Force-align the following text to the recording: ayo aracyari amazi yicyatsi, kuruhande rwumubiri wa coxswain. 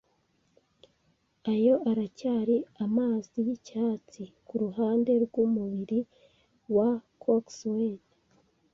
ayo 1.53 1.73
aracyari 1.89 2.57
amazi 2.85 3.35
yicyatsi, 3.47 4.21
kuruhande 4.47 5.11
rwumubiri 5.23 5.99
wa 6.75 6.89
coxswain. 7.21 7.97